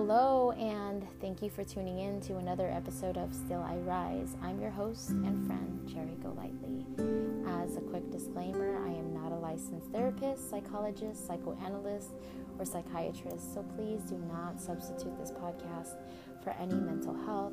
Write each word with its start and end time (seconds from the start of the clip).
hello, 0.00 0.52
and 0.52 1.06
thank 1.20 1.42
you 1.42 1.50
for 1.50 1.62
tuning 1.62 1.98
in 1.98 2.22
to 2.22 2.38
another 2.38 2.70
episode 2.70 3.18
of 3.18 3.34
Still 3.34 3.60
I 3.60 3.76
Rise. 3.76 4.34
I'm 4.42 4.58
your 4.58 4.70
host 4.70 5.10
and 5.10 5.46
friend, 5.46 5.86
Cherry 5.92 6.16
Golightly. 6.22 6.86
As 7.46 7.76
a 7.76 7.82
quick 7.82 8.10
disclaimer, 8.10 8.82
I 8.82 8.92
am 8.92 9.12
not 9.12 9.30
a 9.30 9.34
licensed 9.34 9.92
therapist, 9.92 10.48
psychologist, 10.48 11.26
psychoanalyst, 11.26 12.12
or 12.58 12.64
psychiatrist, 12.64 13.52
so 13.52 13.62
please 13.76 14.00
do 14.04 14.16
not 14.26 14.58
substitute 14.58 15.18
this 15.18 15.32
podcast 15.32 15.96
for 16.42 16.56
any 16.58 16.76
mental 16.76 17.14
health, 17.26 17.52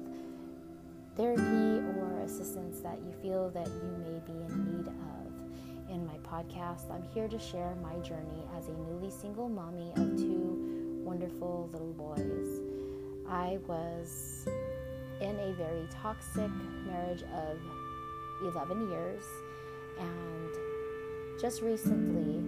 therapy, 1.17 1.85
or 1.99 2.21
assistance 2.23 2.79
that 2.79 2.97
you 3.05 3.11
feel 3.21 3.49
that 3.49 3.67
you 3.67 3.97
may 4.05 4.19
be 4.25 4.45
in 4.45 4.77
need 4.77 4.87
of. 4.87 5.93
In 5.93 6.05
my 6.05 6.17
podcast, 6.19 6.89
I'm 6.89 7.03
here 7.13 7.27
to 7.27 7.39
share 7.39 7.75
my 7.83 7.97
journey 7.99 8.45
as 8.57 8.69
a 8.69 8.73
newly 8.73 9.11
single 9.11 9.49
mommy 9.49 9.91
of 9.97 10.15
two 10.15 10.66
wonderful 11.07 11.69
little 11.71 11.93
boys. 11.93 12.59
I 13.29 13.59
was 13.65 14.45
in 15.21 15.39
a 15.39 15.53
very 15.53 15.87
toxic 15.89 16.51
marriage 16.85 17.23
of 17.33 17.57
11 18.41 18.89
years, 18.89 19.23
and 19.97 20.49
just 21.39 21.61
recently 21.61 22.43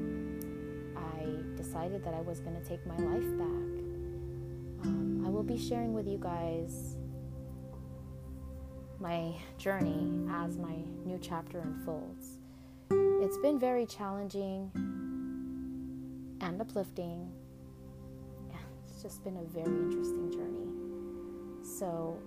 I 0.94 1.56
decided 1.56 2.04
that 2.04 2.14
I 2.14 2.20
was 2.20 2.42
going 2.42 2.62
to 2.62 2.68
take 2.68 2.86
my 2.86 2.98
life 2.98 3.38
back. 3.38 3.70
Um, 4.84 5.24
I 5.26 5.30
will 5.30 5.44
be 5.44 5.58
sharing 5.58 5.94
with 5.94 6.06
you 6.06 6.18
guys 6.18 6.98
my 9.00 9.34
journey 9.58 10.12
as 10.32 10.58
my 10.58 10.76
new 11.06 11.18
chapter 11.22 11.60
unfolds. 11.60 12.40
It's 12.92 13.38
been 13.38 13.58
very 13.58 13.86
challenging 13.86 14.70
and 16.42 16.60
uplifting 16.60 17.32
it's 19.00 19.16
just 19.16 19.24
been 19.24 19.38
a 19.38 19.44
very 19.44 19.78
interesting 19.78 20.30
journey. 20.30 20.68
So 21.64 22.20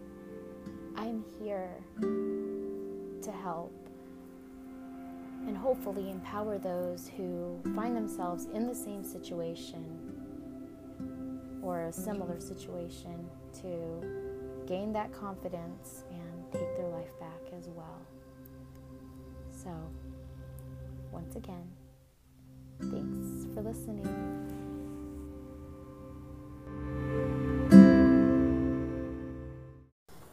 I'm 0.97 1.23
here 1.39 1.69
to 2.01 3.31
help 3.31 3.75
and 5.47 5.55
hopefully 5.55 6.11
empower 6.11 6.57
those 6.57 7.11
who 7.15 7.61
find 7.75 7.95
themselves 7.95 8.47
in 8.55 8.67
the 8.67 8.75
same 8.75 9.05
situation 9.05 9.85
or 11.63 11.83
a 11.83 11.93
similar 11.93 12.41
situation 12.41 13.29
to 13.61 14.65
gain 14.67 14.95
that 14.95 15.13
confidence 15.13 16.05
and 16.11 16.53
take 16.53 16.75
their 16.79 16.89
life 16.89 17.13
back 17.21 17.53
as 17.55 17.69
well. 17.69 18.01
So, 19.51 19.71
once 21.11 21.37
again, 21.37 21.71
thanks 22.81 23.47
for 23.53 23.61
listening. 23.61 24.52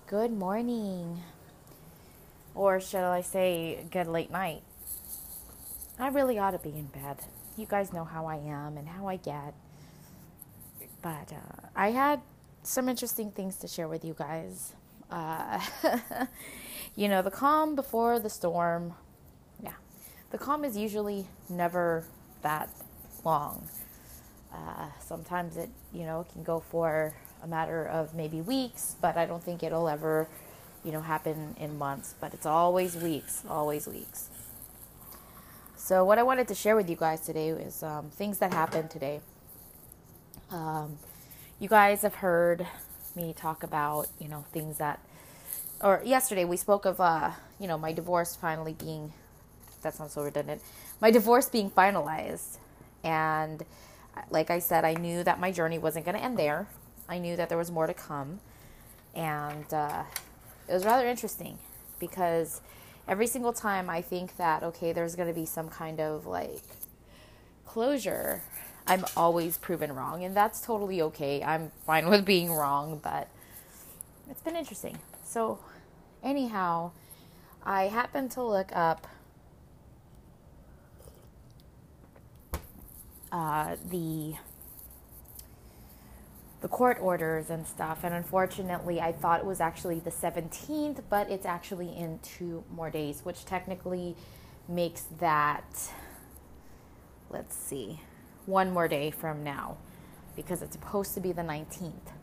Good 0.09 0.31
morning. 0.31 1.21
Or 2.55 2.79
should 2.79 3.03
I 3.03 3.21
say, 3.21 3.85
good 3.91 4.07
late 4.07 4.31
night. 4.31 4.63
I 5.99 6.07
really 6.07 6.39
ought 6.39 6.49
to 6.49 6.57
be 6.57 6.69
in 6.69 6.87
bed. 6.87 7.17
You 7.55 7.67
guys 7.67 7.93
know 7.93 8.05
how 8.05 8.25
I 8.25 8.37
am 8.37 8.75
and 8.75 8.87
how 8.89 9.07
I 9.07 9.17
get. 9.17 9.53
But 11.03 11.31
uh, 11.31 11.67
I 11.75 11.91
had 11.91 12.21
some 12.63 12.89
interesting 12.89 13.29
things 13.29 13.57
to 13.57 13.67
share 13.67 13.87
with 13.87 14.03
you 14.03 14.15
guys. 14.17 14.73
Uh, 15.11 15.59
you 16.95 17.07
know, 17.07 17.21
the 17.21 17.29
calm 17.29 17.75
before 17.75 18.19
the 18.19 18.31
storm. 18.31 18.95
Yeah. 19.61 19.73
The 20.31 20.39
calm 20.39 20.65
is 20.65 20.75
usually 20.75 21.27
never 21.49 22.03
that 22.41 22.67
long. 23.23 23.69
Uh, 24.51 24.87
sometimes 25.05 25.55
it, 25.55 25.69
you 25.93 26.07
know, 26.07 26.25
can 26.33 26.41
go 26.41 26.59
for 26.59 27.13
a 27.43 27.47
matter 27.47 27.85
of 27.85 28.13
maybe 28.13 28.41
weeks, 28.41 28.95
but 29.01 29.17
I 29.17 29.25
don't 29.25 29.43
think 29.43 29.63
it'll 29.63 29.87
ever, 29.89 30.27
you 30.83 30.91
know, 30.91 31.01
happen 31.01 31.55
in 31.59 31.77
months. 31.77 32.15
But 32.19 32.33
it's 32.33 32.45
always 32.45 32.95
weeks, 32.95 33.43
always 33.49 33.87
weeks. 33.87 34.29
So 35.75 36.05
what 36.05 36.19
I 36.19 36.23
wanted 36.23 36.47
to 36.49 36.55
share 36.55 36.75
with 36.75 36.89
you 36.89 36.95
guys 36.95 37.21
today 37.21 37.49
is 37.49 37.81
um, 37.81 38.09
things 38.11 38.37
that 38.39 38.53
happened 38.53 38.91
today. 38.91 39.21
Um, 40.51 40.99
you 41.59 41.67
guys 41.67 42.03
have 42.03 42.15
heard 42.15 42.67
me 43.15 43.33
talk 43.33 43.63
about, 43.63 44.07
you 44.19 44.27
know, 44.27 44.45
things 44.51 44.77
that, 44.77 44.99
or 45.81 46.01
yesterday 46.05 46.45
we 46.45 46.57
spoke 46.57 46.85
of, 46.85 46.99
uh, 46.99 47.31
you 47.59 47.67
know, 47.67 47.77
my 47.77 47.91
divorce 47.91 48.35
finally 48.35 48.73
being, 48.73 49.13
that 49.81 49.95
sounds 49.95 50.13
so 50.13 50.21
redundant, 50.21 50.61
my 51.01 51.11
divorce 51.11 51.49
being 51.49 51.71
finalized. 51.71 52.57
And 53.03 53.65
like 54.29 54.49
I 54.49 54.59
said, 54.59 54.85
I 54.85 54.93
knew 54.93 55.23
that 55.23 55.39
my 55.39 55.51
journey 55.51 55.79
wasn't 55.79 56.05
going 56.05 56.15
to 56.17 56.23
end 56.23 56.37
there. 56.37 56.67
I 57.09 57.17
knew 57.17 57.35
that 57.35 57.49
there 57.49 57.57
was 57.57 57.71
more 57.71 57.87
to 57.87 57.93
come. 57.93 58.39
And 59.15 59.73
uh, 59.73 60.03
it 60.67 60.73
was 60.73 60.85
rather 60.85 61.07
interesting 61.07 61.57
because 61.99 62.61
every 63.07 63.27
single 63.27 63.51
time 63.51 63.89
I 63.89 64.01
think 64.01 64.37
that, 64.37 64.61
okay, 64.63 64.93
there's 64.93 65.15
going 65.15 65.27
to 65.27 65.33
be 65.33 65.45
some 65.45 65.67
kind 65.67 65.99
of 65.99 66.27
like 66.27 66.61
closure, 67.65 68.43
I'm 68.87 69.03
always 69.17 69.57
proven 69.57 69.93
wrong. 69.93 70.23
And 70.23 70.37
that's 70.37 70.61
totally 70.61 71.01
okay. 71.01 71.43
I'm 71.43 71.71
fine 71.85 72.07
with 72.09 72.23
being 72.25 72.53
wrong, 72.53 72.99
but 73.03 73.27
it's 74.29 74.41
been 74.41 74.55
interesting. 74.55 74.99
So, 75.23 75.59
anyhow, 76.23 76.91
I 77.63 77.87
happened 77.87 78.31
to 78.31 78.43
look 78.43 78.69
up 78.75 79.07
uh, 83.31 83.75
the 83.89 84.35
the 86.61 86.67
court 86.67 86.97
orders 87.01 87.49
and 87.49 87.65
stuff. 87.65 87.99
And 88.03 88.13
unfortunately, 88.13 88.99
I 88.99 89.11
thought 89.11 89.39
it 89.39 89.45
was 89.45 89.61
actually 89.61 89.99
the 89.99 90.11
17th, 90.11 91.03
but 91.09 91.29
it's 91.29 91.45
actually 91.45 91.95
in 91.95 92.19
two 92.19 92.63
more 92.73 92.89
days, 92.89 93.21
which 93.23 93.45
technically 93.45 94.15
makes 94.67 95.05
that, 95.19 95.91
let's 97.29 97.55
see, 97.55 98.01
one 98.45 98.71
more 98.71 98.87
day 98.87 99.11
from 99.11 99.43
now 99.43 99.77
because 100.35 100.61
it's 100.61 100.73
supposed 100.73 101.13
to 101.13 101.19
be 101.19 101.31
the 101.31 101.41
19th. 101.41 102.13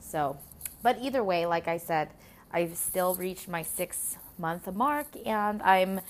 So, 0.00 0.38
but 0.82 0.98
either 1.00 1.22
way, 1.22 1.46
like 1.46 1.68
I 1.68 1.76
said, 1.78 2.10
I've 2.52 2.76
still 2.76 3.14
reached 3.14 3.48
my 3.48 3.62
six 3.62 4.16
month 4.38 4.72
mark 4.74 5.06
and 5.24 5.62
I'm 5.62 6.00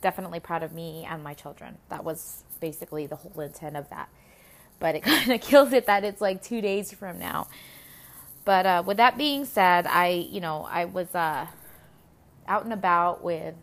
definitely 0.00 0.40
proud 0.40 0.62
of 0.62 0.72
me 0.72 1.06
and 1.08 1.22
my 1.24 1.34
children. 1.34 1.78
That 1.88 2.04
was 2.04 2.44
basically 2.60 3.06
the 3.06 3.16
whole 3.16 3.40
intent 3.40 3.76
of 3.76 3.88
that 3.90 4.08
but 4.78 4.94
it 4.94 5.02
kind 5.04 5.32
of 5.32 5.40
kills 5.40 5.72
it 5.72 5.86
that 5.86 6.04
it's 6.04 6.20
like 6.20 6.42
two 6.42 6.60
days 6.60 6.92
from 6.92 7.18
now. 7.18 7.48
But 8.44 8.66
uh, 8.66 8.82
with 8.86 8.96
that 8.96 9.18
being 9.18 9.44
said, 9.44 9.86
I, 9.86 10.26
you 10.30 10.40
know, 10.40 10.66
I 10.70 10.86
was 10.86 11.14
uh, 11.14 11.46
out 12.46 12.64
and 12.64 12.72
about 12.72 13.22
with, 13.22 13.54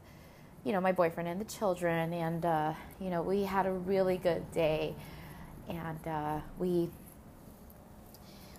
you 0.63 0.71
know, 0.71 0.81
my 0.81 0.91
boyfriend 0.91 1.27
and 1.27 1.41
the 1.41 1.45
children, 1.45 2.13
and 2.13 2.45
uh, 2.45 2.73
you 2.99 3.09
know, 3.09 3.21
we 3.21 3.43
had 3.43 3.65
a 3.65 3.71
really 3.71 4.17
good 4.17 4.51
day, 4.51 4.95
and 5.67 6.07
uh, 6.07 6.39
we 6.59 6.89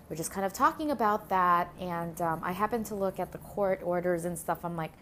were 0.09 0.17
just 0.17 0.31
kind 0.31 0.45
of 0.45 0.53
talking 0.53 0.91
about 0.91 1.29
that. 1.29 1.73
And 1.81 2.21
um, 2.21 2.41
I 2.43 2.53
happened 2.53 2.87
to 2.87 2.95
look 2.95 3.21
at 3.21 3.33
the 3.33 3.39
court 3.39 3.81
orders 3.85 4.25
and 4.25 4.39
stuff. 4.39 4.65
I'm 4.65 4.77
like, 4.77 4.93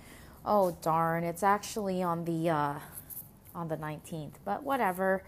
oh 0.45 0.77
darn, 0.83 1.25
it's 1.25 1.43
actually 1.43 2.03
on 2.03 2.25
the 2.25 2.51
uh, 2.51 2.75
on 3.55 3.69
the 3.69 3.77
19th, 3.77 4.35
but 4.45 4.63
whatever 4.63 5.23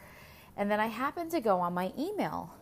and 0.57 0.71
then 0.71 0.81
I 0.81 0.87
happened 0.87 1.31
to 1.33 1.41
go 1.41 1.61
on 1.61 1.75
my 1.75 1.93
email. 1.99 2.53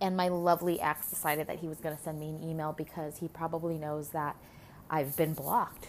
And 0.00 0.16
my 0.16 0.28
lovely 0.28 0.80
ex 0.80 1.08
decided 1.08 1.46
that 1.46 1.60
he 1.60 1.68
was 1.68 1.78
going 1.78 1.96
to 1.96 2.02
send 2.02 2.20
me 2.20 2.28
an 2.28 2.42
email 2.42 2.72
because 2.72 3.18
he 3.18 3.28
probably 3.28 3.78
knows 3.78 4.10
that 4.10 4.36
I've 4.90 5.16
been 5.16 5.32
blocked. 5.32 5.88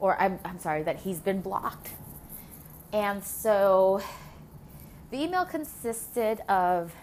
Or 0.00 0.20
I'm, 0.20 0.38
I'm 0.44 0.58
sorry, 0.58 0.82
that 0.82 1.00
he's 1.00 1.20
been 1.20 1.40
blocked. 1.40 1.90
And 2.92 3.22
so 3.22 4.02
the 5.10 5.22
email 5.22 5.44
consisted 5.44 6.40
of 6.48 6.94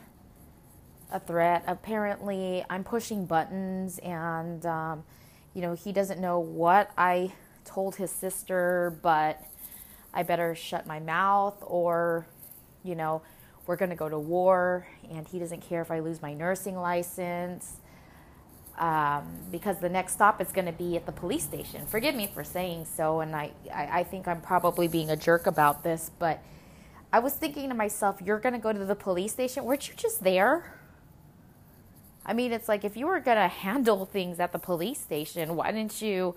a 1.11 1.19
threat. 1.19 1.63
Apparently, 1.67 2.65
I'm 2.69 2.83
pushing 2.83 3.25
buttons, 3.25 3.99
and 3.99 4.65
um, 4.65 5.03
you 5.53 5.61
know 5.61 5.73
he 5.73 5.93
doesn't 5.93 6.19
know 6.19 6.39
what 6.39 6.91
I 6.97 7.33
told 7.65 7.95
his 7.95 8.11
sister, 8.11 8.97
but 9.01 9.41
I 10.13 10.23
better 10.23 10.55
shut 10.55 10.85
my 10.85 10.99
mouth 10.99 11.57
or, 11.61 12.27
you 12.83 12.95
know, 12.95 13.21
we're 13.65 13.77
going 13.77 13.89
to 13.89 13.95
go 13.95 14.09
to 14.09 14.19
war 14.19 14.87
and 15.09 15.27
he 15.27 15.39
doesn't 15.39 15.61
care 15.61 15.81
if 15.81 15.89
I 15.91 15.99
lose 15.99 16.21
my 16.21 16.33
nursing 16.33 16.75
license. 16.75 17.77
Um, 18.77 19.27
because 19.51 19.77
the 19.77 19.89
next 19.89 20.13
stop 20.13 20.41
is 20.41 20.51
going 20.51 20.65
to 20.65 20.71
be 20.71 20.95
at 20.95 21.05
the 21.05 21.11
police 21.11 21.43
station. 21.43 21.85
Forgive 21.85 22.15
me 22.15 22.25
for 22.33 22.43
saying 22.43 22.85
so, 22.85 23.19
and 23.19 23.35
I, 23.35 23.51
I, 23.71 23.99
I 23.99 24.03
think 24.03 24.27
I'm 24.27 24.41
probably 24.41 24.87
being 24.87 25.11
a 25.11 25.15
jerk 25.15 25.45
about 25.45 25.83
this, 25.83 26.09
but 26.17 26.41
I 27.11 27.19
was 27.19 27.33
thinking 27.33 27.69
to 27.69 27.75
myself, 27.75 28.19
you're 28.25 28.39
going 28.39 28.53
to 28.53 28.59
go 28.59 28.73
to 28.73 28.83
the 28.83 28.95
police 28.95 29.31
station? 29.31 29.65
Weren't 29.65 29.87
you 29.87 29.93
just 29.95 30.23
there? 30.23 30.73
I 32.25 32.33
mean, 32.33 32.51
it's 32.51 32.67
like 32.67 32.83
if 32.83 32.97
you 32.97 33.05
were 33.05 33.19
going 33.19 33.37
to 33.41 33.47
handle 33.47 34.05
things 34.05 34.39
at 34.39 34.51
the 34.51 34.59
police 34.59 34.99
station, 34.99 35.55
why 35.55 35.71
didn't 35.71 36.01
you 36.01 36.35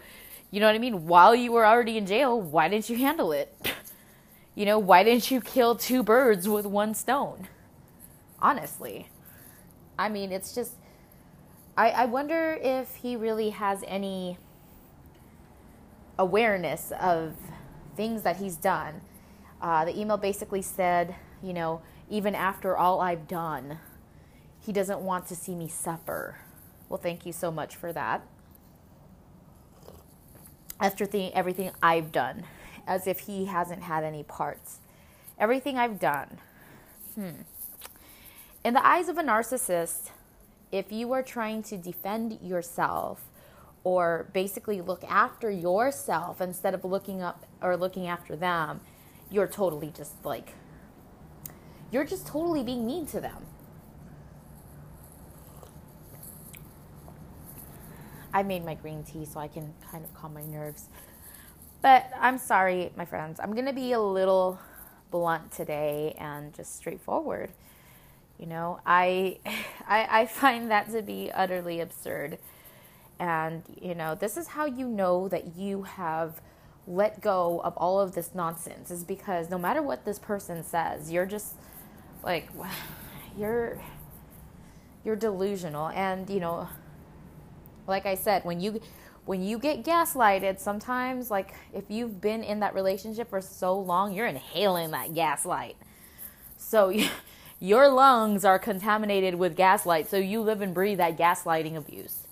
you 0.50 0.60
know 0.60 0.66
what 0.66 0.74
I 0.74 0.78
mean? 0.78 1.06
While 1.06 1.34
you 1.34 1.52
were 1.52 1.66
already 1.66 1.98
in 1.98 2.06
jail, 2.06 2.40
why 2.40 2.68
didn't 2.68 2.88
you 2.88 2.96
handle 2.96 3.32
it? 3.32 3.54
You 4.54 4.64
know, 4.64 4.78
why 4.78 5.04
didn't 5.04 5.30
you 5.30 5.40
kill 5.40 5.76
two 5.76 6.02
birds 6.02 6.48
with 6.48 6.64
one 6.64 6.94
stone? 6.94 7.48
Honestly. 8.40 9.08
I 9.98 10.08
mean, 10.08 10.32
it's 10.32 10.54
just, 10.54 10.72
I, 11.76 11.90
I 11.90 12.04
wonder 12.06 12.58
if 12.62 12.96
he 12.96 13.16
really 13.16 13.50
has 13.50 13.84
any 13.86 14.38
awareness 16.18 16.92
of 17.00 17.34
things 17.96 18.22
that 18.22 18.36
he's 18.38 18.56
done. 18.56 19.00
Uh, 19.60 19.84
the 19.84 19.98
email 19.98 20.16
basically 20.16 20.62
said, 20.62 21.14
you 21.42 21.52
know, 21.52 21.82
even 22.08 22.34
after 22.34 22.76
all 22.76 23.00
I've 23.00 23.28
done, 23.28 23.78
he 24.60 24.72
doesn't 24.72 25.00
want 25.00 25.26
to 25.28 25.36
see 25.36 25.54
me 25.54 25.68
suffer. 25.68 26.36
Well, 26.88 26.98
thank 26.98 27.26
you 27.26 27.32
so 27.32 27.50
much 27.50 27.76
for 27.76 27.92
that. 27.92 28.26
After 30.80 31.06
the, 31.06 31.32
everything 31.32 31.70
I've 31.82 32.12
done, 32.12 32.44
as 32.86 33.06
if 33.06 33.20
he 33.20 33.46
hasn't 33.46 33.82
had 33.82 34.04
any 34.04 34.22
parts. 34.22 34.80
Everything 35.38 35.78
I've 35.78 35.98
done. 35.98 36.38
Hmm. 37.14 37.42
In 38.64 38.74
the 38.74 38.86
eyes 38.86 39.08
of 39.08 39.16
a 39.16 39.22
narcissist, 39.22 40.10
if 40.72 40.92
you 40.92 41.12
are 41.12 41.22
trying 41.22 41.62
to 41.64 41.76
defend 41.76 42.38
yourself 42.42 43.22
or 43.84 44.28
basically 44.32 44.80
look 44.80 45.04
after 45.04 45.50
yourself 45.50 46.40
instead 46.40 46.74
of 46.74 46.84
looking 46.84 47.22
up 47.22 47.46
or 47.62 47.76
looking 47.76 48.06
after 48.06 48.34
them, 48.36 48.80
you're 49.30 49.46
totally 49.46 49.92
just 49.96 50.24
like, 50.24 50.54
you're 51.90 52.04
just 52.04 52.26
totally 52.26 52.62
being 52.62 52.86
mean 52.86 53.06
to 53.06 53.20
them. 53.20 53.46
I 58.36 58.42
made 58.42 58.66
my 58.66 58.74
green 58.74 59.02
tea 59.02 59.24
so 59.24 59.40
I 59.40 59.48
can 59.48 59.72
kind 59.90 60.04
of 60.04 60.12
calm 60.12 60.34
my 60.34 60.44
nerves. 60.44 60.90
But 61.80 62.10
I'm 62.20 62.36
sorry, 62.36 62.92
my 62.94 63.06
friends. 63.06 63.40
I'm 63.42 63.54
going 63.54 63.64
to 63.64 63.72
be 63.72 63.92
a 63.92 64.00
little 64.00 64.58
blunt 65.10 65.52
today 65.52 66.14
and 66.20 66.52
just 66.52 66.76
straightforward. 66.76 67.50
You 68.38 68.44
know, 68.44 68.78
I, 68.84 69.38
I, 69.88 70.20
I 70.20 70.26
find 70.26 70.70
that 70.70 70.90
to 70.92 71.00
be 71.00 71.30
utterly 71.32 71.80
absurd. 71.80 72.36
And, 73.18 73.62
you 73.80 73.94
know, 73.94 74.14
this 74.14 74.36
is 74.36 74.48
how 74.48 74.66
you 74.66 74.86
know 74.86 75.28
that 75.28 75.56
you 75.56 75.84
have 75.84 76.42
let 76.86 77.22
go 77.22 77.62
of 77.64 77.74
all 77.78 77.98
of 77.98 78.14
this 78.14 78.34
nonsense 78.34 78.90
is 78.90 79.02
because 79.02 79.48
no 79.48 79.56
matter 79.56 79.80
what 79.80 80.04
this 80.04 80.18
person 80.18 80.62
says, 80.62 81.10
you're 81.10 81.24
just 81.24 81.54
like, 82.22 82.50
you're, 83.38 83.80
you're 85.06 85.16
delusional. 85.16 85.88
And, 85.88 86.28
you 86.28 86.40
know, 86.40 86.68
like 87.86 88.06
I 88.06 88.14
said, 88.14 88.44
when 88.44 88.60
you, 88.60 88.80
when 89.24 89.42
you 89.42 89.58
get 89.58 89.84
gaslighted, 89.84 90.58
sometimes, 90.58 91.30
like 91.30 91.54
if 91.74 91.84
you've 91.88 92.20
been 92.20 92.42
in 92.42 92.60
that 92.60 92.74
relationship 92.74 93.28
for 93.30 93.40
so 93.40 93.78
long, 93.78 94.14
you're 94.14 94.26
inhaling 94.26 94.92
that 94.92 95.14
gaslight. 95.14 95.76
So 96.56 96.92
your 97.60 97.88
lungs 97.88 98.44
are 98.44 98.58
contaminated 98.58 99.34
with 99.34 99.56
gaslight. 99.56 100.08
So 100.08 100.16
you 100.16 100.40
live 100.40 100.60
and 100.60 100.72
breathe 100.74 100.98
that 100.98 101.16
gaslighting 101.16 101.76
abuse. 101.76 102.26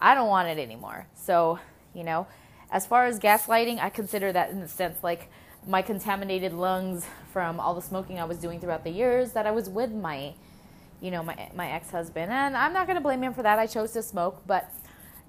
I 0.00 0.14
don't 0.14 0.28
want 0.28 0.48
it 0.48 0.58
anymore. 0.58 1.06
So, 1.14 1.58
you 1.94 2.04
know, 2.04 2.26
as 2.70 2.86
far 2.86 3.06
as 3.06 3.18
gaslighting, 3.18 3.78
I 3.78 3.90
consider 3.90 4.32
that 4.32 4.50
in 4.50 4.60
the 4.60 4.68
sense 4.68 5.02
like 5.02 5.28
my 5.66 5.82
contaminated 5.82 6.52
lungs 6.52 7.06
from 7.32 7.60
all 7.60 7.74
the 7.74 7.82
smoking 7.82 8.18
I 8.18 8.24
was 8.24 8.38
doing 8.38 8.60
throughout 8.60 8.84
the 8.84 8.90
years 8.90 9.32
that 9.32 9.46
I 9.46 9.50
was 9.50 9.68
with 9.68 9.92
my, 9.92 10.32
you 11.02 11.10
know, 11.10 11.22
my 11.22 11.50
my 11.54 11.70
ex-husband. 11.70 12.32
And 12.32 12.56
I'm 12.56 12.72
not 12.72 12.86
going 12.86 12.96
to 12.96 13.02
blame 13.02 13.22
him 13.22 13.34
for 13.34 13.42
that. 13.42 13.58
I 13.58 13.66
chose 13.66 13.92
to 13.92 14.02
smoke, 14.02 14.42
but 14.46 14.72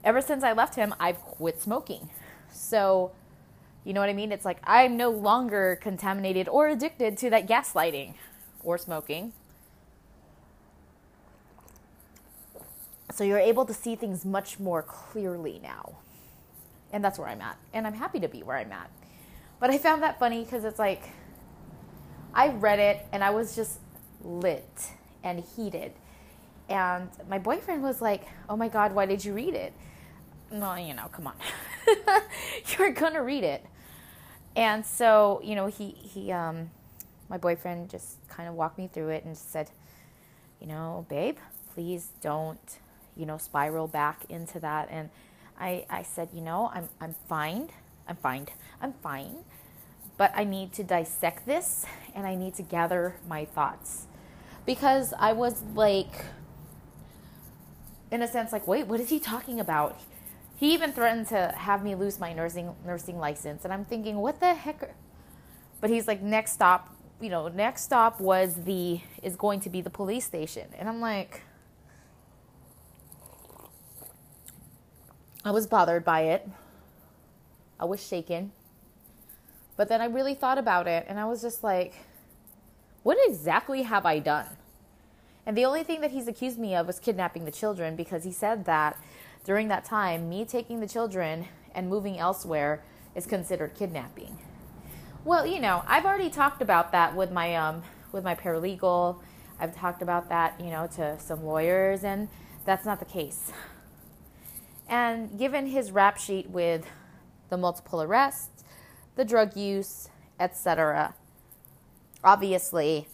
ever 0.03 0.21
since 0.21 0.43
I 0.43 0.53
left 0.53 0.75
him, 0.75 0.93
I've 0.99 1.19
quit 1.21 1.61
smoking. 1.61 2.09
So, 2.51 3.11
you 3.83 3.93
know 3.93 3.99
what 3.99 4.09
I 4.09 4.13
mean? 4.13 4.31
It's 4.31 4.45
like 4.45 4.59
I'm 4.63 4.97
no 4.97 5.09
longer 5.09 5.77
contaminated 5.81 6.47
or 6.47 6.67
addicted 6.67 7.17
to 7.19 7.29
that 7.29 7.47
gaslighting 7.47 8.15
or 8.63 8.77
smoking. 8.77 9.33
So 13.13 13.23
you're 13.23 13.39
able 13.39 13.65
to 13.65 13.73
see 13.73 13.95
things 13.95 14.25
much 14.25 14.59
more 14.59 14.81
clearly 14.81 15.59
now. 15.61 15.97
And 16.93 17.03
that's 17.03 17.19
where 17.19 17.27
I'm 17.27 17.41
at. 17.41 17.57
And 17.73 17.85
I'm 17.85 17.93
happy 17.93 18.19
to 18.19 18.27
be 18.27 18.43
where 18.43 18.57
I'm 18.57 18.71
at. 18.71 18.89
But 19.59 19.69
I 19.69 19.77
found 19.77 20.01
that 20.01 20.17
funny 20.19 20.43
because 20.43 20.63
it's 20.63 20.79
like, 20.79 21.03
I 22.33 22.49
read 22.49 22.79
it 22.79 23.05
and 23.11 23.23
I 23.23 23.29
was 23.31 23.55
just 23.55 23.79
lit 24.23 24.91
and 25.23 25.43
heated. 25.55 25.93
And 26.69 27.09
my 27.29 27.37
boyfriend 27.37 27.83
was 27.83 28.01
like, 28.01 28.23
Oh 28.49 28.55
my 28.55 28.69
God, 28.69 28.93
why 28.93 29.05
did 29.05 29.23
you 29.23 29.33
read 29.33 29.53
it? 29.53 29.73
No, 30.51 30.75
you 30.75 30.93
know, 30.93 31.07
come 31.11 31.27
on. 31.27 31.33
You're 32.77 32.91
going 32.91 33.13
to 33.13 33.21
read 33.21 33.43
it. 33.43 33.65
And 34.55 34.85
so, 34.85 35.41
you 35.43 35.55
know, 35.55 35.67
he, 35.67 35.91
he, 35.91 36.31
um, 36.31 36.71
my 37.29 37.37
boyfriend 37.37 37.89
just 37.89 38.17
kind 38.27 38.49
of 38.49 38.55
walked 38.55 38.77
me 38.77 38.89
through 38.91 39.09
it 39.09 39.23
and 39.23 39.37
said, 39.37 39.71
you 40.59 40.67
know, 40.67 41.05
babe, 41.09 41.37
please 41.73 42.09
don't 42.21 42.79
you 43.15 43.25
know, 43.25 43.37
spiral 43.37 43.87
back 43.87 44.25
into 44.29 44.59
that. 44.59 44.87
And 44.89 45.09
I, 45.59 45.85
I 45.89 46.03
said, 46.03 46.29
you 46.33 46.41
know, 46.41 46.71
I'm, 46.73 46.89
I'm 46.99 47.15
fine. 47.27 47.69
I'm 48.07 48.15
fine. 48.15 48.47
I'm 48.81 48.93
fine. 48.93 49.37
But 50.17 50.31
I 50.35 50.43
need 50.43 50.73
to 50.73 50.83
dissect 50.83 51.45
this 51.45 51.85
and 52.15 52.25
I 52.25 52.35
need 52.35 52.55
to 52.55 52.63
gather 52.63 53.15
my 53.27 53.45
thoughts. 53.45 54.05
Because 54.65 55.13
I 55.17 55.33
was 55.33 55.61
like, 55.75 56.25
in 58.11 58.21
a 58.21 58.27
sense, 58.27 58.51
like, 58.51 58.67
wait, 58.67 58.87
what 58.87 58.99
is 58.99 59.09
he 59.09 59.19
talking 59.19 59.59
about? 59.59 59.99
He 60.61 60.75
even 60.75 60.93
threatened 60.93 61.25
to 61.29 61.55
have 61.57 61.83
me 61.83 61.95
lose 61.95 62.19
my 62.19 62.33
nursing 62.33 62.75
nursing 62.85 63.17
license. 63.17 63.63
And 63.63 63.73
I'm 63.73 63.83
thinking, 63.83 64.17
what 64.17 64.39
the 64.39 64.53
heck? 64.53 64.93
But 65.79 65.89
he's 65.89 66.07
like, 66.07 66.21
next 66.21 66.51
stop, 66.51 66.95
you 67.19 67.29
know, 67.29 67.47
next 67.47 67.81
stop 67.81 68.21
was 68.21 68.53
the, 68.53 69.01
is 69.23 69.35
going 69.35 69.59
to 69.61 69.71
be 69.71 69.81
the 69.81 69.89
police 69.89 70.23
station. 70.23 70.67
And 70.77 70.87
I'm 70.87 71.01
like, 71.01 71.41
I 75.43 75.49
was 75.49 75.65
bothered 75.65 76.05
by 76.05 76.25
it. 76.25 76.47
I 77.79 77.85
was 77.85 78.05
shaken. 78.05 78.51
But 79.77 79.89
then 79.89 79.99
I 79.99 80.05
really 80.05 80.35
thought 80.35 80.59
about 80.59 80.85
it 80.85 81.07
and 81.09 81.19
I 81.19 81.25
was 81.25 81.41
just 81.41 81.63
like, 81.63 81.95
what 83.01 83.17
exactly 83.27 83.81
have 83.81 84.05
I 84.05 84.19
done? 84.19 84.45
And 85.43 85.57
the 85.57 85.65
only 85.65 85.83
thing 85.83 86.01
that 86.01 86.11
he's 86.11 86.27
accused 86.27 86.59
me 86.59 86.75
of 86.75 86.85
was 86.85 86.99
kidnapping 86.99 87.45
the 87.45 87.51
children 87.51 87.95
because 87.95 88.23
he 88.25 88.31
said 88.31 88.65
that 88.65 88.95
during 89.43 89.67
that 89.69 89.85
time, 89.85 90.29
me 90.29 90.45
taking 90.45 90.79
the 90.79 90.87
children 90.87 91.47
and 91.73 91.89
moving 91.89 92.19
elsewhere 92.19 92.83
is 93.15 93.25
considered 93.25 93.73
kidnapping. 93.75 94.37
Well, 95.23 95.45
you 95.45 95.59
know, 95.59 95.83
I've 95.87 96.05
already 96.05 96.29
talked 96.29 96.61
about 96.61 96.91
that 96.91 97.15
with 97.15 97.31
my 97.31 97.55
um 97.55 97.83
with 98.11 98.23
my 98.23 98.35
paralegal. 98.35 99.19
I've 99.59 99.75
talked 99.75 100.01
about 100.01 100.29
that, 100.29 100.59
you 100.59 100.71
know, 100.71 100.87
to 100.95 101.19
some 101.19 101.43
lawyers 101.43 102.03
and 102.03 102.27
that's 102.65 102.85
not 102.85 102.99
the 102.99 103.05
case. 103.05 103.51
And 104.87 105.37
given 105.37 105.67
his 105.67 105.91
rap 105.91 106.17
sheet 106.17 106.49
with 106.49 106.85
the 107.49 107.57
multiple 107.57 108.01
arrests, 108.01 108.63
the 109.15 109.23
drug 109.23 109.55
use, 109.55 110.09
etc., 110.39 111.13
obviously 112.23 113.07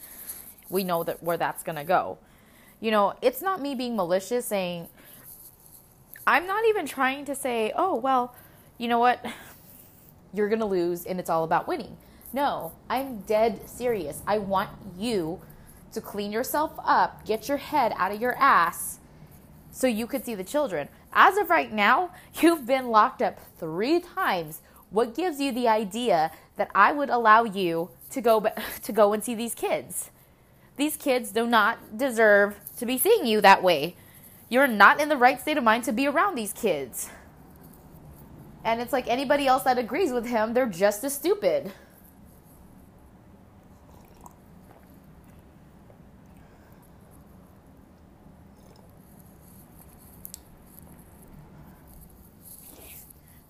we 0.69 0.83
know 0.83 1.03
that 1.03 1.21
where 1.21 1.37
that's 1.37 1.63
going 1.63 1.75
to 1.75 1.83
go. 1.83 2.17
You 2.79 2.91
know, 2.91 3.15
it's 3.21 3.41
not 3.41 3.61
me 3.61 3.75
being 3.75 3.95
malicious 3.95 4.45
saying 4.45 4.87
I'm 6.27 6.45
not 6.45 6.65
even 6.65 6.85
trying 6.85 7.25
to 7.25 7.33
say, 7.33 7.71
"Oh, 7.75 7.95
well, 7.95 8.35
you 8.77 8.87
know 8.87 8.99
what? 8.99 9.25
You're 10.33 10.49
going 10.49 10.59
to 10.59 10.65
lose 10.65 11.05
and 11.05 11.19
it's 11.19 11.29
all 11.29 11.45
about 11.45 11.67
winning." 11.67 11.97
No, 12.33 12.73
I'm 12.89 13.19
dead 13.21 13.67
serious. 13.67 14.21
I 14.27 14.37
want 14.37 14.69
you 14.97 15.39
to 15.93 16.01
clean 16.01 16.31
yourself 16.31 16.73
up, 16.83 17.25
get 17.25 17.47
your 17.47 17.57
head 17.57 17.93
out 17.97 18.11
of 18.11 18.21
your 18.21 18.35
ass 18.37 18.99
so 19.71 19.87
you 19.87 20.05
could 20.05 20.25
see 20.25 20.35
the 20.35 20.43
children. 20.43 20.89
As 21.13 21.37
of 21.37 21.49
right 21.49 21.71
now, 21.71 22.11
you've 22.41 22.65
been 22.65 22.89
locked 22.89 23.21
up 23.21 23.39
three 23.57 23.99
times. 24.01 24.61
What 24.89 25.15
gives 25.15 25.39
you 25.39 25.51
the 25.51 25.67
idea 25.67 26.31
that 26.57 26.69
I 26.75 26.91
would 26.91 27.09
allow 27.09 27.43
you 27.43 27.89
to 28.11 28.21
go 28.21 28.45
to 28.83 28.91
go 28.91 29.13
and 29.13 29.23
see 29.23 29.35
these 29.35 29.55
kids? 29.55 30.11
These 30.75 30.97
kids 30.97 31.31
do 31.31 31.47
not 31.47 31.97
deserve 31.97 32.55
to 32.77 32.85
be 32.85 32.97
seeing 32.97 33.25
you 33.25 33.41
that 33.41 33.63
way. 33.63 33.95
You're 34.49 34.67
not 34.67 35.01
in 35.01 35.09
the 35.09 35.17
right 35.17 35.41
state 35.41 35.57
of 35.57 35.63
mind 35.63 35.83
to 35.85 35.91
be 35.91 36.07
around 36.07 36.35
these 36.35 36.53
kids. 36.53 37.09
And 38.63 38.81
it's 38.81 38.93
like 38.93 39.07
anybody 39.07 39.47
else 39.47 39.63
that 39.63 39.77
agrees 39.77 40.11
with 40.11 40.25
him, 40.25 40.53
they're 40.53 40.65
just 40.65 41.03
as 41.03 41.13
stupid. 41.13 41.71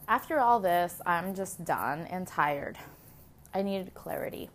After 0.07 0.39
all 0.39 0.59
this, 0.59 1.01
I'm 1.05 1.35
just 1.35 1.65
done 1.65 2.07
and 2.09 2.25
tired. 2.25 2.77
I 3.53 3.61
needed 3.61 3.93
clarity. 3.93 4.49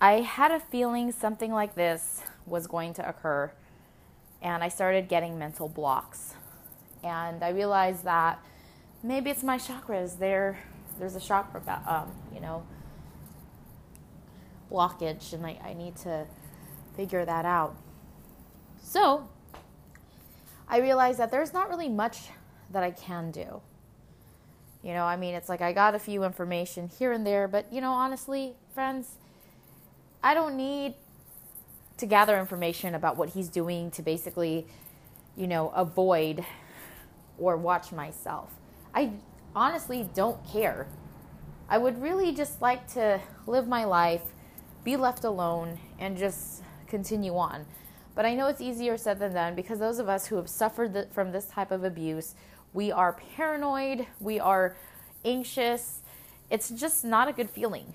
I 0.00 0.20
had 0.20 0.50
a 0.50 0.60
feeling 0.60 1.10
something 1.10 1.52
like 1.52 1.74
this 1.74 2.22
was 2.46 2.66
going 2.66 2.94
to 2.94 3.08
occur, 3.08 3.52
and 4.42 4.62
I 4.62 4.68
started 4.68 5.08
getting 5.08 5.38
mental 5.38 5.68
blocks. 5.68 6.34
And 7.02 7.42
I 7.42 7.50
realized 7.50 8.04
that 8.04 8.42
maybe 9.02 9.30
it's 9.30 9.42
my 9.42 9.58
chakras. 9.58 10.18
There, 10.18 10.58
there's 10.98 11.16
a 11.16 11.20
chakra, 11.20 11.60
um, 11.86 12.12
you 12.34 12.40
know, 12.40 12.64
blockage 14.70 15.32
and 15.32 15.44
I, 15.44 15.58
I 15.64 15.74
need 15.74 15.96
to 15.96 16.26
figure 16.96 17.24
that 17.24 17.44
out. 17.44 17.76
So 18.82 19.28
I 20.68 20.78
realized 20.78 21.18
that 21.18 21.30
there's 21.30 21.52
not 21.52 21.68
really 21.68 21.88
much 21.88 22.28
that 22.70 22.82
I 22.82 22.90
can 22.90 23.30
do. 23.30 23.60
You 24.82 24.94
know, 24.94 25.04
I 25.04 25.16
mean, 25.16 25.34
it's 25.34 25.48
like 25.48 25.60
I 25.60 25.72
got 25.72 25.94
a 25.94 25.98
few 25.98 26.24
information 26.24 26.88
here 26.88 27.12
and 27.12 27.26
there, 27.26 27.48
but 27.48 27.70
you 27.72 27.80
know, 27.80 27.92
honestly, 27.92 28.54
friends, 28.72 29.16
I 30.22 30.32
don't 30.32 30.56
need 30.56 30.94
to 32.00 32.06
gather 32.06 32.38
information 32.38 32.94
about 32.94 33.16
what 33.16 33.30
he's 33.30 33.48
doing 33.48 33.90
to 33.92 34.02
basically, 34.02 34.66
you 35.36 35.46
know, 35.46 35.68
avoid 35.70 36.44
or 37.38 37.56
watch 37.56 37.92
myself. 37.92 38.50
I 38.94 39.12
honestly 39.54 40.08
don't 40.14 40.44
care. 40.50 40.86
I 41.68 41.78
would 41.78 42.00
really 42.02 42.34
just 42.34 42.60
like 42.60 42.86
to 42.94 43.20
live 43.46 43.68
my 43.68 43.84
life, 43.84 44.22
be 44.82 44.96
left 44.96 45.24
alone, 45.24 45.78
and 45.98 46.16
just 46.16 46.62
continue 46.88 47.36
on. 47.36 47.66
But 48.14 48.24
I 48.24 48.34
know 48.34 48.48
it's 48.48 48.60
easier 48.60 48.96
said 48.96 49.18
than 49.18 49.32
done 49.34 49.54
because 49.54 49.78
those 49.78 49.98
of 49.98 50.08
us 50.08 50.26
who 50.26 50.36
have 50.36 50.48
suffered 50.48 51.08
from 51.12 51.32
this 51.32 51.46
type 51.46 51.70
of 51.70 51.84
abuse, 51.84 52.34
we 52.72 52.90
are 52.90 53.18
paranoid, 53.36 54.06
we 54.20 54.40
are 54.40 54.76
anxious. 55.24 56.00
It's 56.50 56.70
just 56.70 57.04
not 57.04 57.28
a 57.28 57.32
good 57.32 57.50
feeling. 57.50 57.94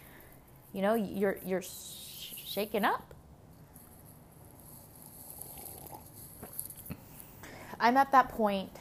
You 0.74 0.82
know, 0.82 0.94
you're 0.94 1.38
you're 1.46 1.62
sh- 1.62 2.36
shaken 2.46 2.86
up. 2.86 3.15
I'm 7.80 7.98
at 7.98 8.12
that 8.12 8.30
point 8.30 8.72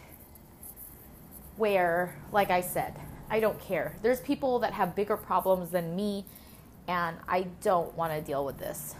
where, 1.57 2.17
like 2.33 2.51
I 2.51 2.61
said, 2.61 2.95
I 3.31 3.41
don't 3.41 3.61
care. 3.61 3.97
There's 4.03 4.21
people 4.21 4.59
that 4.61 4.73
have 4.73 4.95
bigger 4.95 5.17
problems 5.17 5.71
than 5.71 5.97
me, 5.97 6.25
and 6.89 7.17
I 7.29 7.47
don't 7.63 7.95
want 7.97 8.13
to 8.13 8.21
deal 8.21 8.45
with 8.45 8.59
this. 8.59 8.95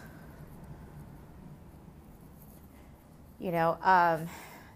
you 3.45 3.53
know 3.53 3.77
um, 3.83 4.27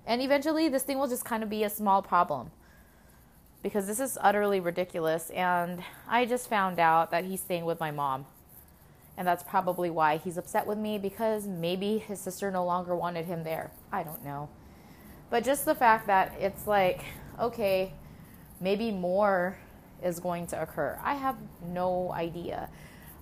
and 0.06 0.20
eventually 0.20 0.68
this 0.68 0.82
thing 0.82 0.98
will 0.98 1.08
just 1.08 1.24
kind 1.24 1.42
of 1.42 1.48
be 1.48 1.64
a 1.64 1.70
small 1.70 2.02
problem 2.02 2.50
because 3.62 3.86
this 3.86 3.98
is 3.98 4.18
utterly 4.20 4.60
ridiculous 4.60 5.30
and 5.30 5.82
i 6.06 6.26
just 6.26 6.48
found 6.48 6.78
out 6.78 7.10
that 7.10 7.24
he's 7.24 7.40
staying 7.40 7.64
with 7.64 7.80
my 7.80 7.90
mom 7.90 8.26
and 9.16 9.26
that's 9.26 9.42
probably 9.42 9.88
why 9.88 10.18
he's 10.18 10.36
upset 10.36 10.66
with 10.66 10.76
me 10.76 10.98
because 10.98 11.46
maybe 11.46 11.96
his 11.96 12.20
sister 12.20 12.50
no 12.50 12.64
longer 12.64 12.94
wanted 12.94 13.24
him 13.24 13.42
there 13.42 13.70
i 13.90 14.02
don't 14.02 14.22
know 14.22 14.50
but 15.30 15.44
just 15.44 15.64
the 15.64 15.74
fact 15.74 16.06
that 16.06 16.34
it's 16.38 16.66
like 16.66 17.04
okay 17.38 17.92
maybe 18.60 18.90
more 18.90 19.58
is 20.02 20.20
going 20.20 20.46
to 20.48 20.62
occur. 20.62 20.98
I 21.02 21.14
have 21.14 21.36
no 21.66 22.12
idea. 22.12 22.68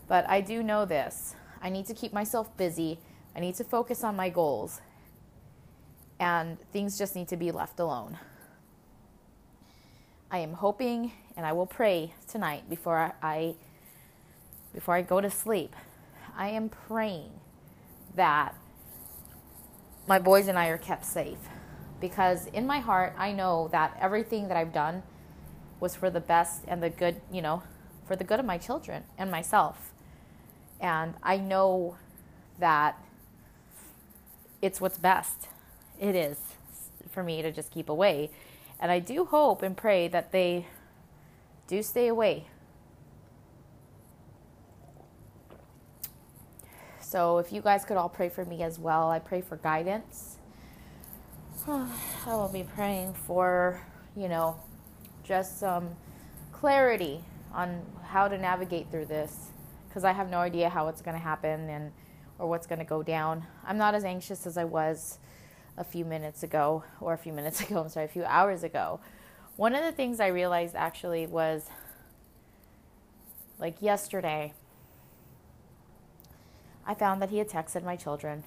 But 0.08 0.28
i 0.28 0.40
do 0.40 0.62
know 0.62 0.84
this. 0.84 1.34
I 1.62 1.70
need 1.70 1.86
to 1.86 1.94
keep 1.94 2.12
myself 2.12 2.54
busy. 2.56 2.98
I 3.34 3.40
need 3.40 3.54
to 3.56 3.64
focus 3.64 4.04
on 4.04 4.16
my 4.16 4.28
goals. 4.28 4.80
And 6.18 6.58
things 6.72 6.98
just 6.98 7.14
need 7.14 7.28
to 7.28 7.36
be 7.36 7.50
left 7.50 7.80
alone. 7.80 8.18
I 10.30 10.38
am 10.38 10.54
hoping 10.54 11.12
and 11.36 11.46
I 11.46 11.52
will 11.52 11.66
pray 11.66 12.14
tonight 12.26 12.68
before 12.68 13.14
I 13.22 13.54
before 14.74 14.94
I 14.94 15.02
go 15.02 15.20
to 15.20 15.30
sleep. 15.30 15.74
I 16.36 16.48
am 16.48 16.68
praying 16.68 17.30
that 18.14 18.54
my 20.06 20.18
boys 20.18 20.48
and 20.48 20.58
I 20.58 20.68
are 20.68 20.78
kept 20.78 21.04
safe 21.06 21.38
because 22.00 22.46
in 22.48 22.66
my 22.66 22.78
heart 22.78 23.14
I 23.18 23.32
know 23.32 23.68
that 23.72 23.96
everything 24.00 24.48
that 24.48 24.56
I've 24.56 24.72
done 24.72 25.02
was 25.80 25.94
for 25.94 26.10
the 26.10 26.20
best 26.20 26.62
and 26.66 26.82
the 26.82 26.90
good, 26.90 27.20
you 27.30 27.42
know, 27.42 27.62
for 28.06 28.16
the 28.16 28.24
good 28.24 28.40
of 28.40 28.46
my 28.46 28.58
children 28.58 29.04
and 29.18 29.30
myself. 29.30 29.92
And 30.80 31.14
I 31.22 31.36
know 31.36 31.96
that 32.58 33.02
it's 34.62 34.80
what's 34.80 34.98
best 34.98 35.48
it 36.00 36.14
is 36.14 36.38
for 37.10 37.22
me 37.22 37.42
to 37.42 37.50
just 37.50 37.70
keep 37.70 37.88
away. 37.88 38.30
And 38.78 38.90
I 38.90 38.98
do 38.98 39.24
hope 39.24 39.62
and 39.62 39.76
pray 39.76 40.08
that 40.08 40.32
they 40.32 40.66
do 41.66 41.82
stay 41.82 42.08
away. 42.08 42.46
So 47.00 47.38
if 47.38 47.52
you 47.52 47.62
guys 47.62 47.84
could 47.84 47.96
all 47.96 48.08
pray 48.08 48.28
for 48.28 48.44
me 48.44 48.62
as 48.62 48.78
well, 48.78 49.10
I 49.10 49.18
pray 49.18 49.40
for 49.40 49.56
guidance. 49.56 50.36
I 51.68 51.88
will 52.26 52.50
be 52.52 52.62
praying 52.62 53.14
for, 53.14 53.80
you 54.16 54.28
know, 54.28 54.56
just 55.24 55.58
some 55.58 55.88
clarity 56.52 57.24
on 57.52 57.82
how 58.04 58.28
to 58.28 58.38
navigate 58.38 58.88
through 58.92 59.06
this 59.06 59.48
because 59.88 60.04
I 60.04 60.12
have 60.12 60.30
no 60.30 60.38
idea 60.38 60.68
how 60.68 60.86
it's 60.86 61.02
going 61.02 61.16
to 61.16 61.22
happen 61.22 61.68
and 61.68 61.90
or 62.38 62.48
what's 62.48 62.68
going 62.68 62.78
to 62.78 62.84
go 62.84 63.02
down. 63.02 63.44
I'm 63.66 63.78
not 63.78 63.96
as 63.96 64.04
anxious 64.04 64.46
as 64.46 64.56
I 64.56 64.62
was 64.62 65.18
a 65.76 65.82
few 65.82 66.04
minutes 66.04 66.44
ago, 66.44 66.84
or 67.00 67.14
a 67.14 67.18
few 67.18 67.32
minutes 67.32 67.60
ago, 67.68 67.80
I'm 67.80 67.88
sorry, 67.88 68.06
a 68.06 68.08
few 68.10 68.24
hours 68.24 68.62
ago. 68.62 69.00
One 69.56 69.74
of 69.74 69.82
the 69.82 69.92
things 69.92 70.20
I 70.20 70.28
realized 70.28 70.76
actually 70.76 71.26
was 71.26 71.68
like 73.58 73.82
yesterday, 73.82 74.52
I 76.86 76.94
found 76.94 77.20
that 77.22 77.30
he 77.30 77.38
had 77.38 77.48
texted 77.48 77.82
my 77.82 77.96
children, 77.96 78.44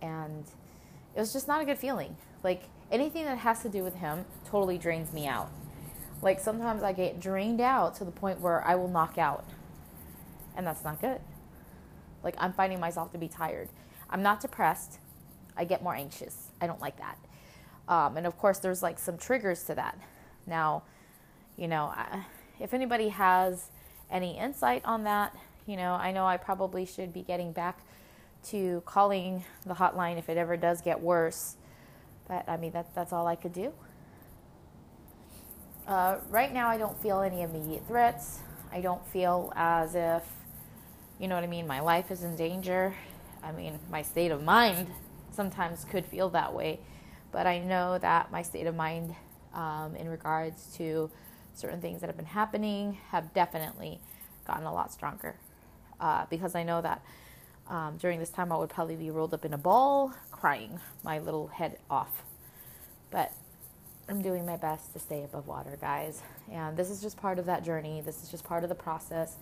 and 0.00 0.44
it 1.14 1.20
was 1.20 1.34
just 1.34 1.46
not 1.46 1.60
a 1.60 1.66
good 1.66 1.78
feeling. 1.78 2.16
Like 2.42 2.64
anything 2.90 3.24
that 3.24 3.38
has 3.38 3.62
to 3.62 3.68
do 3.68 3.82
with 3.82 3.96
him 3.96 4.24
totally 4.44 4.78
drains 4.78 5.12
me 5.12 5.26
out. 5.26 5.50
Like 6.20 6.40
sometimes 6.40 6.82
I 6.82 6.92
get 6.92 7.20
drained 7.20 7.60
out 7.60 7.96
to 7.96 8.04
the 8.04 8.10
point 8.10 8.40
where 8.40 8.64
I 8.66 8.74
will 8.76 8.88
knock 8.88 9.18
out, 9.18 9.44
and 10.56 10.66
that's 10.66 10.84
not 10.84 11.00
good. 11.00 11.20
Like 12.22 12.34
I'm 12.38 12.52
finding 12.52 12.78
myself 12.80 13.12
to 13.12 13.18
be 13.18 13.28
tired. 13.28 13.68
I'm 14.08 14.22
not 14.22 14.40
depressed. 14.40 14.98
I 15.56 15.64
get 15.64 15.82
more 15.82 15.94
anxious. 15.94 16.48
I 16.60 16.66
don't 16.66 16.80
like 16.80 16.98
that. 16.98 17.18
Um, 17.88 18.16
and 18.16 18.26
of 18.26 18.38
course, 18.38 18.58
there's 18.58 18.82
like 18.82 18.98
some 18.98 19.18
triggers 19.18 19.64
to 19.64 19.74
that. 19.74 19.98
Now, 20.46 20.84
you 21.56 21.68
know, 21.68 21.86
I, 21.86 22.24
if 22.60 22.72
anybody 22.72 23.08
has 23.08 23.70
any 24.10 24.38
insight 24.38 24.82
on 24.84 25.04
that, 25.04 25.36
you 25.66 25.76
know, 25.76 25.94
I 25.94 26.12
know 26.12 26.26
I 26.26 26.36
probably 26.36 26.86
should 26.86 27.12
be 27.12 27.22
getting 27.22 27.52
back 27.52 27.80
to 28.44 28.82
calling 28.86 29.44
the 29.66 29.74
hotline 29.74 30.18
if 30.18 30.28
it 30.28 30.36
ever 30.36 30.56
does 30.56 30.80
get 30.80 31.00
worse. 31.00 31.56
But 32.32 32.48
I 32.48 32.56
mean, 32.56 32.72
that, 32.72 32.94
that's 32.94 33.12
all 33.12 33.26
I 33.26 33.36
could 33.36 33.52
do. 33.52 33.72
Uh, 35.86 36.16
right 36.30 36.52
now, 36.52 36.68
I 36.68 36.78
don't 36.78 37.00
feel 37.02 37.20
any 37.20 37.42
immediate 37.42 37.86
threats. 37.86 38.38
I 38.72 38.80
don't 38.80 39.06
feel 39.08 39.52
as 39.54 39.94
if, 39.94 40.22
you 41.20 41.28
know 41.28 41.34
what 41.34 41.44
I 41.44 41.48
mean, 41.48 41.66
my 41.66 41.80
life 41.80 42.10
is 42.10 42.22
in 42.22 42.34
danger. 42.34 42.94
I 43.42 43.52
mean, 43.52 43.78
my 43.90 44.00
state 44.00 44.30
of 44.30 44.42
mind 44.42 44.88
sometimes 45.30 45.84
could 45.84 46.06
feel 46.06 46.30
that 46.30 46.54
way. 46.54 46.80
But 47.32 47.46
I 47.46 47.58
know 47.58 47.98
that 47.98 48.32
my 48.32 48.40
state 48.40 48.66
of 48.66 48.74
mind 48.74 49.14
um, 49.52 49.94
in 49.96 50.08
regards 50.08 50.74
to 50.76 51.10
certain 51.54 51.82
things 51.82 52.00
that 52.00 52.06
have 52.06 52.16
been 52.16 52.24
happening 52.24 52.96
have 53.10 53.34
definitely 53.34 54.00
gotten 54.46 54.64
a 54.64 54.72
lot 54.72 54.90
stronger. 54.90 55.36
Uh, 56.00 56.24
because 56.30 56.54
I 56.54 56.62
know 56.62 56.80
that 56.80 57.02
um, 57.68 57.98
during 57.98 58.18
this 58.18 58.30
time 58.30 58.52
I 58.52 58.56
would 58.56 58.70
probably 58.70 58.96
be 58.96 59.10
rolled 59.10 59.34
up 59.34 59.44
in 59.44 59.52
a 59.52 59.58
ball, 59.58 60.14
crying 60.42 60.80
my 61.04 61.20
little 61.20 61.46
head 61.46 61.78
off. 61.88 62.24
But 63.12 63.32
I'm 64.08 64.22
doing 64.22 64.44
my 64.44 64.56
best 64.56 64.92
to 64.92 64.98
stay 64.98 65.22
above 65.22 65.46
water, 65.46 65.78
guys. 65.80 66.20
And 66.50 66.76
this 66.76 66.90
is 66.90 67.00
just 67.00 67.16
part 67.16 67.38
of 67.38 67.46
that 67.46 67.64
journey. 67.64 68.02
This 68.04 68.24
is 68.24 68.28
just 68.28 68.42
part 68.42 68.64
of 68.64 68.68
the 68.68 68.74
process. 68.74 69.36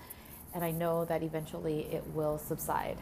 And 0.53 0.63
I 0.63 0.73
know 0.73 1.07
that 1.07 1.23
eventually 1.23 1.87
it 1.91 2.07
will 2.09 2.37
subside. 2.37 2.99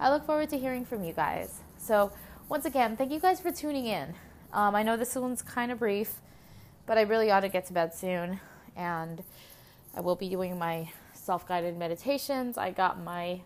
I 0.00 0.10
look 0.10 0.26
forward 0.26 0.50
to 0.50 0.58
hearing 0.58 0.84
from 0.84 1.04
you 1.04 1.12
guys. 1.12 1.60
So, 1.78 2.10
once 2.48 2.64
again, 2.64 2.96
thank 2.96 3.12
you 3.12 3.20
guys 3.20 3.40
for 3.40 3.52
tuning 3.52 3.86
in. 3.86 4.16
Um, 4.52 4.74
I 4.74 4.82
know 4.82 4.96
this 4.96 5.14
one's 5.14 5.42
kind 5.42 5.70
of 5.70 5.78
brief, 5.78 6.16
but 6.86 6.98
I 6.98 7.02
really 7.02 7.30
ought 7.30 7.42
to 7.42 7.48
get 7.48 7.66
to 7.66 7.72
bed 7.72 7.94
soon. 7.94 8.40
And 8.74 9.22
I 9.96 10.00
will 10.00 10.16
be 10.16 10.28
doing 10.28 10.58
my 10.58 10.88
self 11.24 11.48
guided 11.48 11.78
meditations. 11.78 12.58
I 12.58 12.70
got 12.70 13.02
my 13.02 13.40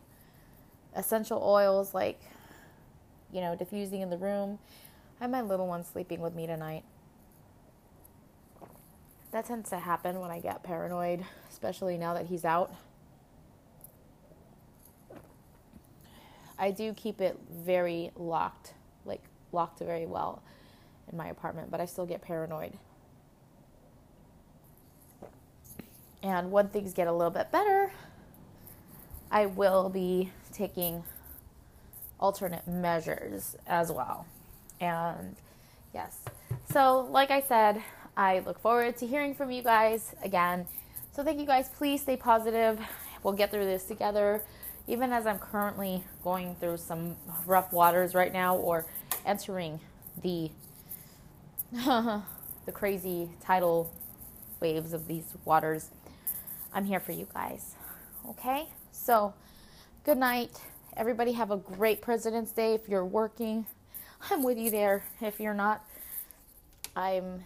essential 0.96 1.40
oils, 1.42 1.94
like, 1.94 2.20
you 3.32 3.40
know, 3.40 3.54
diffusing 3.54 4.00
in 4.00 4.10
the 4.10 4.18
room. 4.18 4.58
I 5.20 5.24
have 5.24 5.30
my 5.30 5.42
little 5.42 5.68
one 5.68 5.84
sleeping 5.84 6.20
with 6.20 6.34
me 6.34 6.46
tonight. 6.46 6.82
That 9.30 9.46
tends 9.46 9.70
to 9.70 9.78
happen 9.78 10.18
when 10.18 10.30
I 10.30 10.40
get 10.40 10.64
paranoid, 10.64 11.24
especially 11.50 11.96
now 11.98 12.14
that 12.14 12.26
he's 12.26 12.44
out. 12.44 12.72
I 16.58 16.72
do 16.72 16.92
keep 16.94 17.20
it 17.20 17.38
very 17.48 18.10
locked, 18.16 18.74
like 19.04 19.22
locked 19.52 19.78
very 19.78 20.06
well 20.06 20.42
in 21.10 21.16
my 21.16 21.28
apartment, 21.28 21.70
but 21.70 21.80
I 21.80 21.84
still 21.84 22.06
get 22.06 22.22
paranoid. 22.22 22.72
And 26.22 26.50
when 26.50 26.68
things 26.68 26.92
get 26.92 27.06
a 27.06 27.12
little 27.12 27.30
bit 27.30 27.50
better, 27.52 27.92
I 29.30 29.46
will 29.46 29.88
be 29.88 30.32
taking 30.52 31.04
alternate 32.18 32.66
measures 32.66 33.56
as 33.66 33.92
well. 33.92 34.26
And 34.80 35.36
yes, 35.94 36.18
so 36.72 37.08
like 37.10 37.30
I 37.30 37.40
said, 37.40 37.82
I 38.16 38.40
look 38.40 38.58
forward 38.58 38.96
to 38.98 39.06
hearing 39.06 39.34
from 39.34 39.50
you 39.50 39.62
guys 39.62 40.14
again. 40.22 40.66
So 41.12 41.22
thank 41.22 41.38
you 41.38 41.46
guys. 41.46 41.68
Please 41.68 42.02
stay 42.02 42.16
positive. 42.16 42.80
We'll 43.22 43.34
get 43.34 43.50
through 43.50 43.66
this 43.66 43.84
together 43.84 44.42
even 44.88 45.12
as 45.12 45.26
I'm 45.26 45.38
currently 45.38 46.02
going 46.24 46.56
through 46.56 46.78
some 46.78 47.14
rough 47.46 47.72
waters 47.72 48.14
right 48.14 48.32
now 48.32 48.56
or 48.56 48.86
entering 49.24 49.78
the 50.22 50.50
the 51.72 52.72
crazy 52.72 53.28
tidal 53.42 53.92
waves 54.60 54.94
of 54.94 55.06
these 55.06 55.24
waters, 55.44 55.90
I'm 56.72 56.84
here 56.84 57.00
for 57.00 57.12
you 57.12 57.26
guys. 57.32 57.74
Okay? 58.28 58.68
So, 58.92 59.34
good 60.04 60.18
night. 60.18 60.60
Everybody 60.96 61.32
have 61.32 61.50
a 61.50 61.56
great 61.56 62.02
President's 62.02 62.52
Day 62.52 62.74
if 62.74 62.88
you're 62.88 63.04
working. 63.04 63.66
I'm 64.30 64.42
with 64.42 64.58
you 64.58 64.70
there 64.70 65.04
if 65.20 65.40
you're 65.40 65.54
not. 65.54 65.84
I'm 66.96 67.44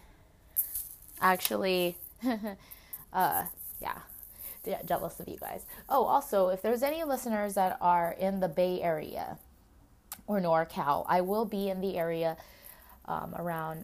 actually 1.21 1.95
uh 3.13 3.45
yeah 3.81 3.99
jealous 4.85 5.19
of 5.19 5.27
you 5.27 5.37
guys. 5.37 5.65
Oh, 5.89 6.05
also, 6.05 6.49
if 6.49 6.61
there's 6.61 6.83
any 6.83 7.03
listeners 7.03 7.53
that 7.55 7.77
are 7.81 8.15
in 8.17 8.39
the 8.39 8.47
Bay 8.47 8.81
Area 8.81 9.37
or 10.25 10.39
NorCal, 10.39 11.05
I 11.07 11.21
will 11.21 11.45
be 11.45 11.69
in 11.69 11.81
the 11.81 11.97
area 11.97 12.37
um, 13.05 13.35
around 13.35 13.83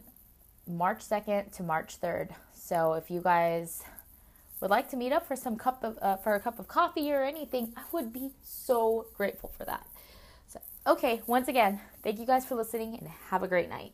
March 0.68 1.00
2nd 1.00 1.52
to 1.58 1.64
March 1.64 2.00
3rd. 2.00 2.30
So 2.54 2.94
if 2.94 3.12
you 3.12 3.22
guys 3.22 3.84
would 4.62 4.70
like 4.70 4.90
to 4.90 4.98
meet 4.98 5.12
up 5.12 5.28
for 5.28 5.36
some 5.36 5.56
cup 5.56 5.84
of 5.84 5.98
uh, 6.02 6.18
for 6.18 6.36
a 6.36 6.40
cup 6.40 6.60
of 6.60 6.68
coffee 6.68 7.12
or 7.12 7.24
anything, 7.24 7.74
I 7.78 7.84
would 7.92 8.12
be 8.12 8.32
so 8.44 9.08
grateful 9.16 9.52
for 9.58 9.66
that. 9.66 9.88
So, 10.48 10.60
okay, 10.88 11.22
once 11.28 11.48
again, 11.48 11.80
thank 12.04 12.20
you 12.20 12.26
guys 12.26 12.46
for 12.46 12.56
listening 12.56 12.98
and 12.98 13.08
have 13.30 13.44
a 13.44 13.48
great 13.48 13.70
night. 13.70 13.94